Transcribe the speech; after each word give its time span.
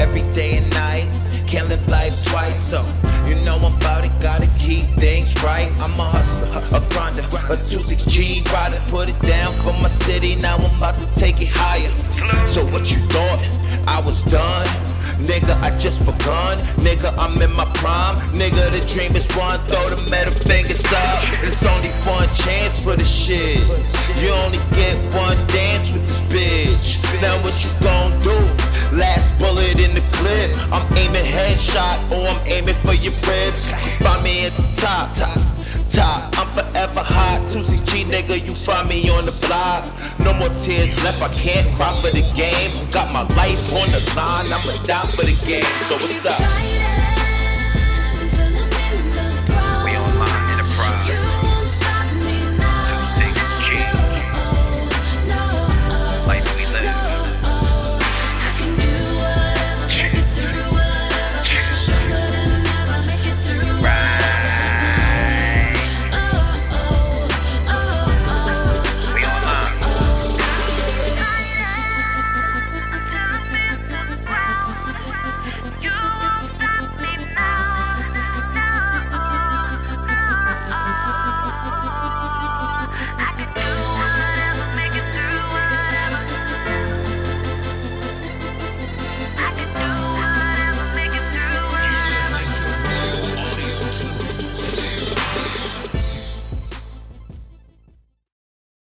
every 0.00 0.22
day 0.32 0.58
and 0.58 0.70
night. 0.72 1.06
Can't 1.46 1.68
live 1.68 1.86
life 1.88 2.14
twice, 2.26 2.58
so 2.58 2.82
you 3.28 3.36
know 3.44 3.56
I'm 3.56 3.76
about 3.76 4.04
it. 4.04 4.12
Gotta 4.20 4.46
keep 4.58 4.86
things 4.98 5.30
right. 5.42 5.70
I'm 5.78 5.92
a 5.94 6.04
hustler, 6.04 6.50
a 6.74 6.80
grinder, 6.90 7.22
a 7.22 7.56
26G 7.56 8.42
rider. 8.52 8.80
Put 8.90 9.08
it 9.08 9.20
down 9.22 9.52
for 9.62 9.72
my 9.82 9.88
city. 9.88 10.34
Now 10.36 10.56
I'm 10.56 10.74
about 10.76 10.96
to 10.98 11.06
take 11.14 11.40
it 11.40 11.50
higher. 11.52 11.92
So 12.46 12.64
what 12.66 12.90
you 12.90 12.98
thought? 13.12 13.42
I 13.86 14.00
was 14.00 14.24
done. 14.24 14.66
Nigga, 15.22 15.56
I 15.62 15.70
just 15.78 16.04
begun. 16.04 16.58
Nigga, 16.84 17.14
I'm 17.16 17.40
in 17.40 17.52
my 17.56 17.64
prime. 17.80 18.16
Nigga, 18.36 18.68
the 18.68 18.84
dream 18.92 19.16
is 19.16 19.24
one. 19.32 19.58
Throw 19.66 19.88
the 19.88 20.02
metal 20.10 20.34
fingers 20.44 20.84
up. 20.92 21.24
It's 21.40 21.64
only 21.64 21.88
one 22.04 22.28
chance 22.36 22.80
for 22.80 22.96
the 22.96 23.04
shit. 23.04 23.64
You 24.20 24.28
only 24.44 24.60
get 24.76 24.94
one 25.16 25.38
dance 25.48 25.90
with 25.92 26.04
this 26.04 26.20
bitch. 26.28 27.00
Now 27.22 27.40
what 27.40 27.56
you 27.64 27.70
gon' 27.80 27.95
I'm 30.72 30.86
aiming 30.96 31.26
headshot 31.26 32.10
or 32.12 32.26
I'm 32.28 32.40
aiming 32.46 32.74
for 32.86 32.94
your 32.94 33.14
ribs. 33.26 33.70
Find 34.02 34.22
me 34.22 34.46
at 34.46 34.52
the 34.52 34.66
top, 34.76 35.12
top, 35.14 35.36
top. 35.90 36.38
I'm 36.38 36.48
forever 36.52 37.00
hot. 37.00 37.40
26G 37.50 38.06
nigga, 38.06 38.46
you 38.46 38.54
find 38.54 38.88
me 38.88 39.08
on 39.10 39.24
the 39.26 39.36
block. 39.46 39.84
No 40.20 40.32
more 40.34 40.48
tears 40.58 40.94
left. 41.02 41.22
I 41.22 41.32
can't 41.34 41.66
cry 41.76 41.92
for 42.00 42.10
the 42.10 42.24
game. 42.34 42.70
Got 42.90 43.12
my 43.12 43.22
life 43.34 43.72
on 43.72 43.90
the 43.92 44.02
line. 44.14 44.52
I'ma 44.52 44.74
die 44.84 45.06
for 45.14 45.24
the 45.24 45.36
game. 45.46 45.64
So 45.88 45.96
what's 45.96 46.24
up? 46.26 46.95